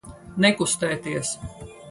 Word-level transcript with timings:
Nekustēties! 0.45 1.35